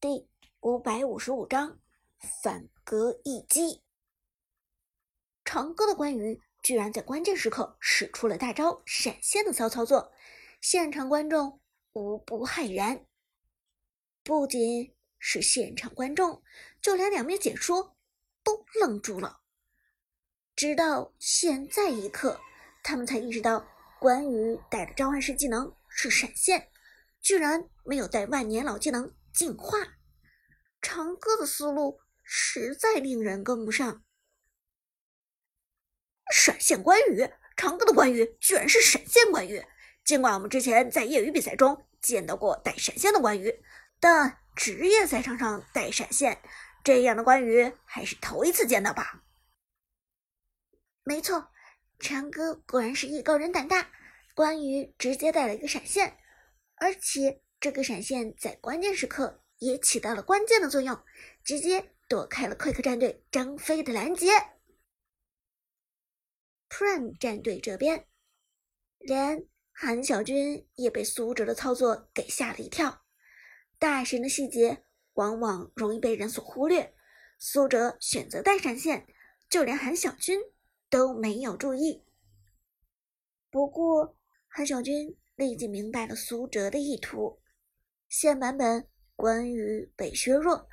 [0.00, 0.26] 第
[0.60, 1.78] 五百五十五章
[2.42, 3.82] 反戈一击。
[5.44, 10.10] 长歌的关羽居然在关键时刻使出了大招闪现的骚操作，
[10.62, 11.60] 现场观众
[11.92, 13.04] 无不骇然。
[14.24, 16.42] 不仅是现场观众，
[16.80, 17.94] 就连两面解说
[18.42, 19.42] 都愣住了。
[20.56, 22.40] 直到现在一刻，
[22.82, 26.70] 他们才意识到关羽带的召唤师技能是闪现，
[27.20, 29.78] 居然没有带万年老技能进化。
[30.80, 34.04] 长歌的思路实在令人跟不上。
[36.32, 39.64] 闪现关羽，长歌的关羽居然是闪现关羽。
[40.04, 43.62] 尽管我们之前在业余比赛中见到过带闪现的关羽，
[44.00, 46.42] 但职业赛场上带闪现
[46.82, 49.22] 这样的关羽还是头一次见到吧？
[51.02, 51.50] 没错，
[51.98, 53.90] 长歌果然是艺高人胆大，
[54.34, 56.16] 关羽直接带了一个闪现，
[56.76, 60.98] 而且这个闪现在关键时刻也起到了关键的作用，
[61.44, 64.28] 直接躲开了 Quick 战队张飞的拦截。
[66.70, 68.06] Prime 战队这边，
[68.98, 73.02] 连韩小军也被苏哲的操作给吓了一跳。
[73.78, 76.94] 大神的细节往往容易被人所忽略，
[77.38, 79.06] 苏哲选择带闪现，
[79.50, 80.40] 就连韩小军
[80.88, 82.06] 都没有注意。
[83.50, 84.16] 不过
[84.48, 87.39] 韩小军立即明白了苏哲的意图。
[88.10, 90.68] 现版本关羽被削弱，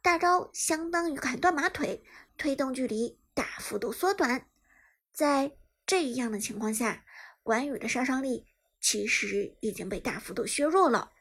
[0.00, 2.02] 大招相当于砍断马腿，
[2.38, 4.48] 推动距离大幅度缩短。
[5.12, 7.04] 在这样的情况下，
[7.42, 8.46] 关羽的杀伤力
[8.80, 11.12] 其实已经被大幅度削弱了。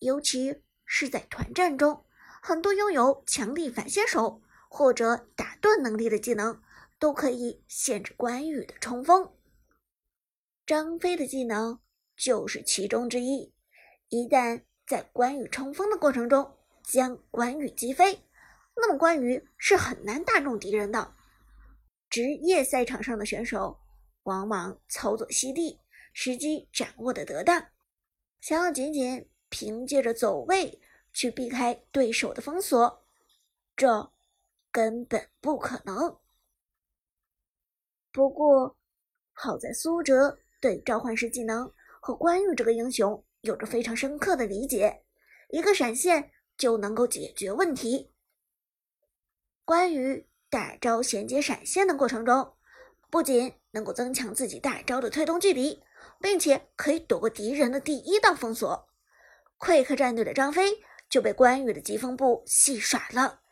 [0.00, 2.04] 尤其是在团战中，
[2.42, 6.60] 很多拥有强力反先手或者打断能力的技能
[6.98, 9.32] 都可以限制关羽的冲锋。
[10.66, 11.78] 张飞的技能
[12.16, 13.54] 就是其中之一。
[14.08, 18.18] 一旦在关羽冲锋的过程中将关羽击飞，
[18.74, 21.14] 那么关羽是很难打中敌人的。
[22.08, 23.78] 职业赛场上的选手
[24.22, 25.78] 往往操作犀利，
[26.14, 27.68] 时机掌握的得当，
[28.40, 30.80] 想要仅仅凭借着走位
[31.12, 33.04] 去避开对手的封锁，
[33.76, 34.10] 这
[34.72, 36.18] 根本不可能。
[38.10, 38.74] 不过，
[39.34, 41.70] 好在苏哲对召唤师技能
[42.00, 45.04] 和关羽这个英雄有着非常深刻的理解，
[45.50, 48.12] 一个闪现就能够解决问题。
[49.64, 50.26] 关羽。
[50.50, 52.56] 大招衔接闪现的过程中，
[53.10, 55.82] 不仅能够增强自己大招的推动距离，
[56.22, 58.88] 并且可以躲过敌人的第一道封锁。
[59.58, 60.78] 快客战队的张飞
[61.10, 63.42] 就被关羽的疾风步戏耍了，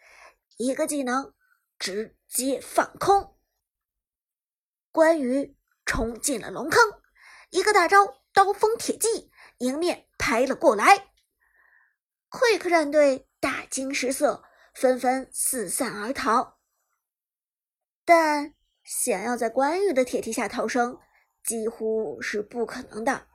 [0.56, 1.34] 一个技能
[1.78, 3.36] 直接放空，
[4.90, 5.54] 关羽
[5.84, 6.80] 冲进了龙坑，
[7.50, 11.08] 一个大招刀锋铁骑迎面拍了过来
[12.30, 14.44] ，Quick 战队大惊失色，
[14.74, 16.58] 纷纷四散而逃。
[18.04, 20.98] 但想要在关羽的铁蹄下逃生，
[21.42, 23.26] 几乎是不可能的。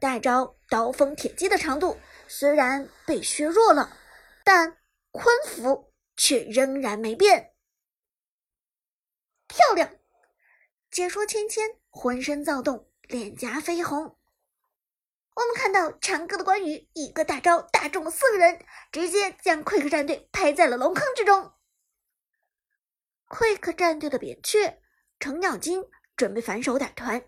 [0.00, 1.96] 大招刀锋铁骑的长度
[2.26, 3.96] 虽然被削弱了，
[4.44, 4.78] 但
[5.12, 7.54] 宽幅却仍然没变。
[9.46, 9.96] 漂亮！
[10.90, 14.18] 解说芊芊浑身躁动，脸颊绯红。
[15.34, 21.52] 我们看到长歌的关羽一个大招打中了四个人，直接将 Quick 战队拍在了龙坑之中。
[23.28, 24.82] Quick 战队的扁鹊、
[25.18, 25.84] 程咬金
[26.16, 27.24] 准备反手打团，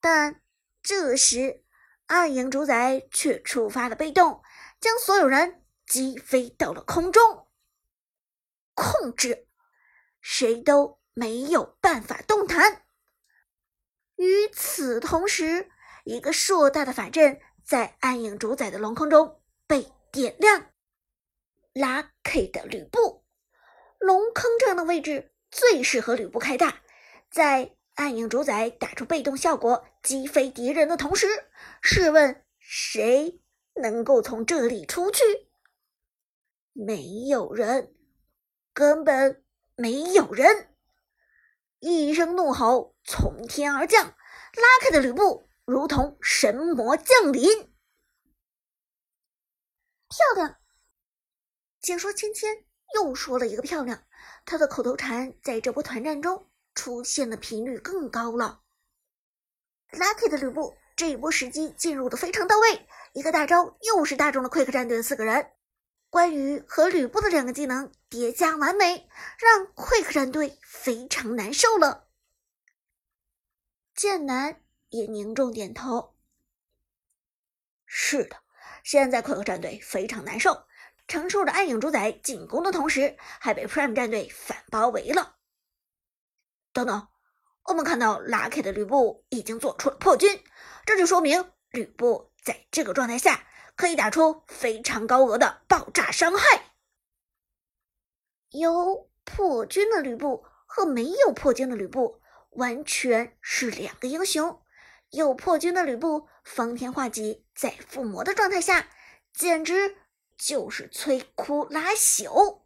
[0.00, 0.42] 但
[0.82, 1.64] 这时
[2.06, 4.42] 暗影主宰却触发了被动，
[4.80, 7.46] 将所有人击飞到了空中。
[8.74, 9.46] 控制，
[10.20, 12.84] 谁都没有办法动弹。
[14.16, 15.70] 与此同时，
[16.08, 20.70] 一个硕大的法阵在暗影主宰的龙坑中被点亮。
[21.74, 23.26] Lucky 的吕布。
[23.98, 26.80] 龙坑这样的位置最适合吕布开大，
[27.30, 31.26] 在暗影主宰打出被动效果击飞敌人的同时，
[31.82, 33.42] 试问谁
[33.74, 35.22] 能够从这里出去？
[36.72, 37.92] 没有人，
[38.72, 39.44] 根本
[39.76, 40.74] 没有人！
[41.80, 47.46] 一声怒吼从天而降，拉开的吕布如同神魔降临。
[50.08, 50.56] 漂亮！
[51.82, 52.64] 解说芊芊。
[52.94, 54.02] 又说了一个漂亮，
[54.46, 58.62] 他的口头禅在这波团战中出现的频率更高了。
[59.90, 65.52] Lucky 的吕布这一波时机进入的非常到位，一个大招又是打中了 Quick 战队的四个人。
[66.08, 69.06] 关羽和吕布的两个技能叠加完美，
[69.38, 72.08] 让 Quick 战队非常难受了。
[73.94, 76.16] 剑南也凝重点头
[77.86, 78.36] ：“是的，
[78.82, 80.64] 现在 Quick 战队非常难受。”
[81.08, 85.36] 承受着暗影主宰进攻的同时，还被 Prime 战队反包围了。
[86.74, 87.08] 等等，
[87.64, 90.44] 我们看到 Lucky 的吕布已经做出了破军，
[90.84, 96.74] 这就说明吕布在这个状态下可以打出非常高额的爆炸伤害。
[98.50, 102.20] 有破军的吕布和没有破军的吕布
[102.50, 104.62] 完全是两个英雄。
[105.10, 108.90] 有破军的吕布，方天画戟在附魔的状态下，
[109.32, 109.96] 简直
[110.36, 112.62] 就是摧枯拉朽。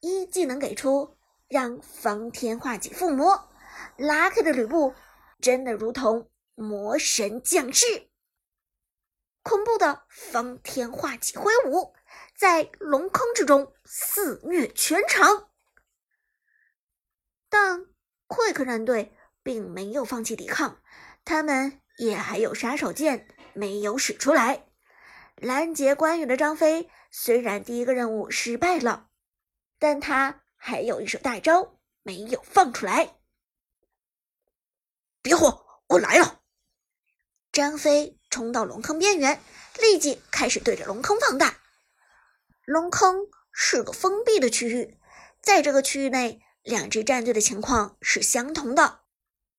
[0.00, 1.16] 一技能给出，
[1.48, 3.50] 让方天画戟附魔，
[3.96, 4.94] 拉开的吕布
[5.40, 8.10] 真的如同魔神降世，
[9.42, 11.94] 恐怖的方天画戟挥舞，
[12.36, 15.50] 在龙坑之中肆虐全场。
[17.48, 17.86] 但
[18.28, 19.16] Quick 战队。
[19.44, 20.82] 并没有放弃抵抗，
[21.24, 24.66] 他们也还有杀手锏没有使出来。
[25.36, 29.10] 拦截关羽的张飞虽然第一个任务失败了，
[29.78, 33.16] 但他还有一手大招没有放出来。
[35.20, 36.40] 别慌，我来了！
[37.52, 39.40] 张飞冲到龙坑边缘，
[39.78, 41.58] 立即开始对着龙坑放大。
[42.64, 44.98] 龙坑是个封闭的区域，
[45.40, 49.03] 在这个区域内，两支战队的情况是相同的。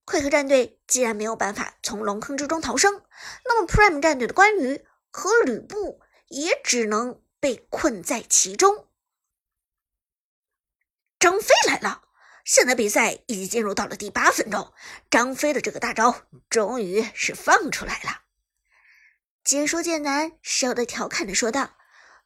[0.06, 3.04] 快克战队既然没有办法从龙坑之中逃生，
[3.44, 8.88] 那么 Prime 战队的关羽和吕布也只能被困在其中。
[11.20, 12.04] 张飞来了！
[12.44, 14.72] 现在比赛已经进入到了第八分钟，
[15.10, 18.22] 张飞的这个大招终于是放出来了。
[19.44, 21.76] 解说剑南稍的调侃的说道。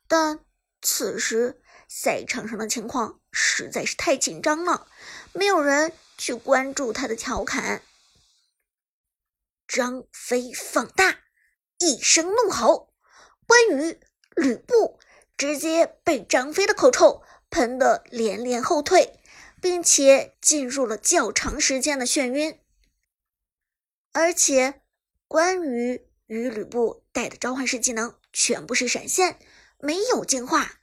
[0.10, 0.40] 但
[0.82, 4.88] 此时赛场上的情况实在是太紧张了，
[5.32, 5.94] 没有人。
[6.20, 7.82] 去关注他的调侃。
[9.66, 11.22] 张飞放大，
[11.80, 12.94] 一声怒吼，
[13.48, 14.00] 关羽、
[14.36, 15.00] 吕布
[15.38, 19.22] 直接被张飞的口臭喷得连连后退，
[19.62, 22.60] 并且进入了较长时间的眩晕。
[24.12, 24.82] 而且，
[25.28, 29.40] 关羽与吕布带的召唤师技能全部是闪现，
[29.78, 30.80] 没有净化，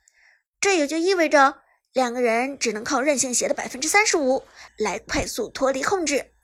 [0.61, 1.66] 这也就意味着。
[1.97, 4.45] 两个人只能靠韧性鞋的百分之三十五
[4.77, 6.35] 来快速脱离控制，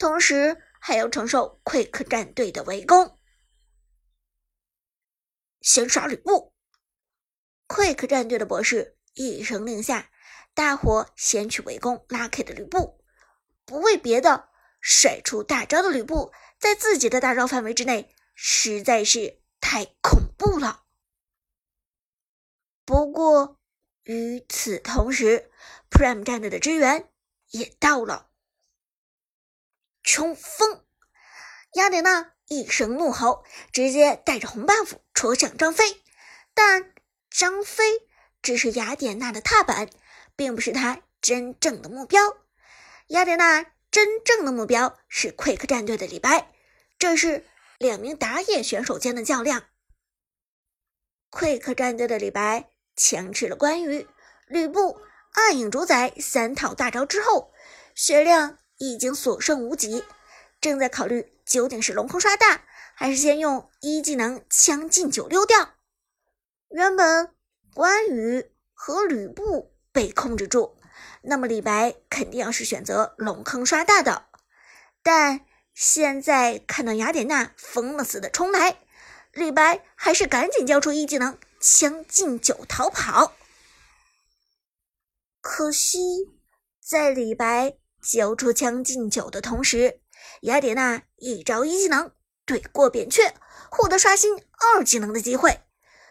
[0.00, 3.16] 同时还要承受 Quick 战队的围攻。
[5.60, 6.52] 先杀吕布
[7.68, 10.10] ！Quick 战队的博士一声令下，
[10.54, 13.00] 大伙先去围攻 Lucky 的吕布。
[13.64, 14.48] 不为别的，
[14.80, 20.82] 甩出大招的吕布在自己的大招范围之内实在是太恐怖了。
[22.84, 23.55] 不过。
[24.06, 25.50] 与此同时
[25.90, 27.10] ，Prime 战队的支援
[27.50, 28.30] 也到了。
[30.04, 30.84] 冲锋！
[31.72, 36.04] 雅典娜一声怒吼，直接带着红 buff 戳向张飞。
[36.54, 36.94] 但
[37.28, 37.82] 张飞
[38.40, 39.90] 只是雅典娜的踏板，
[40.36, 42.22] 并不是他真正的目标。
[43.08, 46.54] 雅典娜真正的目标是 Quick 战队的李白，
[46.96, 47.44] 这是
[47.78, 49.64] 两名打野选手间的较量。
[51.32, 52.70] Quick 战队的李白。
[52.96, 54.08] 强吃了关羽、
[54.46, 55.00] 吕布、
[55.32, 57.52] 暗影主宰三套大招之后，
[57.94, 60.02] 血量已经所剩无几，
[60.60, 62.64] 正在考虑究竟是龙坑刷大，
[62.94, 65.74] 还是先用一技能将进酒溜掉。
[66.70, 67.34] 原本
[67.74, 70.76] 关羽和吕布被控制住，
[71.22, 74.26] 那么李白肯定要是选择龙坑刷大的，
[75.02, 75.42] 但
[75.74, 78.78] 现在看到雅典娜疯了似的冲来，
[79.32, 81.38] 李白还是赶紧交出一技能。
[81.68, 83.34] 将进酒逃跑，
[85.40, 85.98] 可惜
[86.80, 90.00] 在李白交出将进酒的同时，
[90.42, 92.14] 雅典娜一招一技能
[92.46, 93.34] 怼过扁鹊，
[93.68, 95.60] 获得刷新二技能的机会。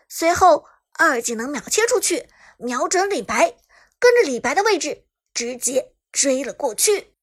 [0.09, 3.57] 随后二技能秒切出去，瞄准李白，
[3.97, 7.15] 跟着李白的位置直接追了过去。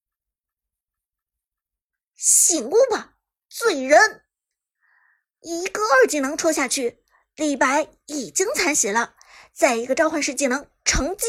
[2.16, 3.18] 醒悟吧，
[3.50, 4.24] 罪人！
[5.42, 7.01] 一个二技能戳下去。
[7.36, 9.14] 李白已经残血了，
[9.52, 11.26] 再一个召唤师技能乘机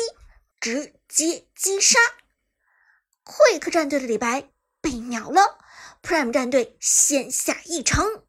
[0.60, 1.98] 直接击杀。
[3.24, 5.58] Quick 战队的李白被秒了
[6.02, 8.26] ，Prime 战队先下一城。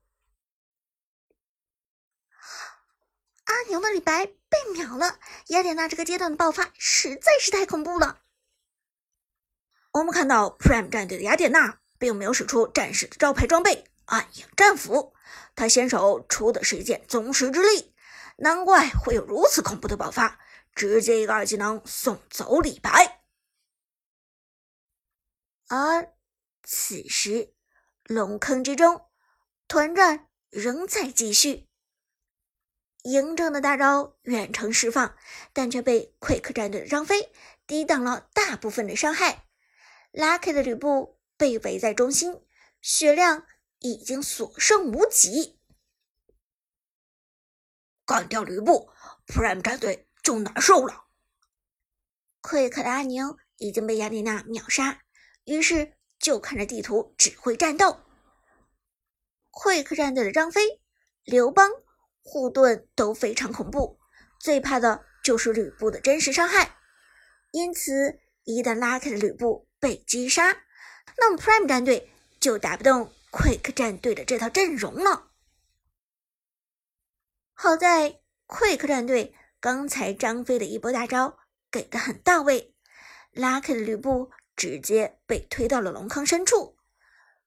[3.45, 8.23] 阿牛的李白被秒了，雅典娜这个阶段的爆发实在是太恐怖了。
[9.93, 15.15] 我们看到 Prime 战队的雅典娜并没有使出战士的招牌装备暗影战斧。
[15.57, 17.95] 他先手出的是一件宗师之力，
[18.37, 20.41] 难怪会有如此恐怖的爆发，
[20.75, 23.23] 直接一个二技能送走李白。
[25.69, 26.13] 而
[26.63, 27.55] 此时，
[28.05, 29.07] 龙坑之中，
[29.69, 31.69] 团战仍在继续。
[33.03, 35.17] 嬴政的大招远程释放，
[35.53, 37.31] 但却被 Quick 战队的张飞
[37.67, 39.47] 抵挡了大部分的伤害。
[40.13, 42.43] Lucky 的吕布被围在中心，
[42.81, 43.47] 血量
[43.85, 45.61] 已经所剩无几。
[48.07, 48.91] 干掉吕布
[49.27, 51.05] ，Prime 战队就难受了。
[52.41, 55.03] Quick 的阿宁已经被雅典娜秒杀，
[55.45, 58.01] 于是就看着地图指挥战斗。
[59.51, 60.81] Quick 战队的张飞、
[61.23, 61.71] 刘邦、
[62.23, 64.01] 护盾都非常恐怖，
[64.41, 66.79] 最怕的就是吕布的真实伤害。
[67.51, 70.65] 因此，一旦拉开了吕布被击杀，
[71.19, 72.11] 那么 Prime 战队
[72.41, 75.33] 就打不动 Quick 战队的这套阵容了。
[77.53, 81.37] 好在 Quick 战队刚才张飞的一波大招
[81.69, 82.77] 给的很到位
[83.33, 86.79] ，Lucky 的吕布直接被推到了龙坑深处，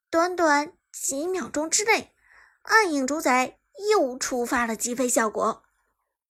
[0.10, 2.14] 短短几秒钟之内，
[2.64, 3.58] 暗影主宰
[3.90, 5.64] 又触发了击飞效果，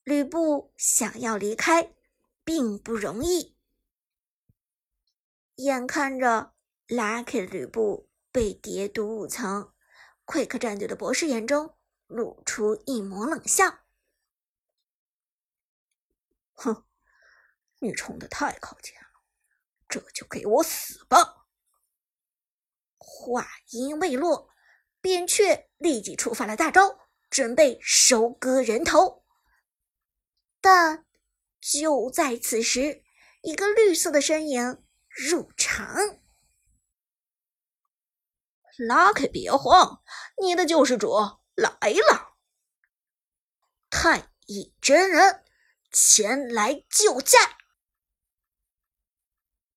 [0.04, 1.96] 吕布想要离开
[2.44, 3.58] 并不容易。
[5.56, 6.54] 眼看着
[6.88, 9.74] Lucky 吕布被叠毒五层
[10.26, 11.74] 快客战队的博士眼中。
[12.08, 13.80] 露出一抹冷笑，
[16.54, 16.86] 哼，
[17.80, 19.10] 你冲的太靠前了，
[19.90, 21.48] 这就给我死吧！
[22.96, 24.50] 话音未落，
[25.02, 26.98] 扁鹊立即触发了大招，
[27.30, 29.26] 准备收割人头。
[30.62, 31.06] 但
[31.60, 33.04] 就在此时，
[33.42, 36.22] 一个绿色的身影入场。
[38.78, 40.02] 拉开别慌，
[40.42, 41.14] 你的救世主。
[41.56, 42.36] 来了，
[43.90, 45.44] 太乙真人
[45.92, 47.40] 前来救驾。